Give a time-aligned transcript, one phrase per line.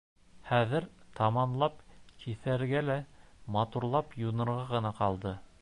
[0.51, 0.87] Хәҙер
[1.19, 1.77] таманлап
[2.25, 2.97] киҫергә лә,
[3.57, 5.41] матурлап юнырға ғына ҡалды.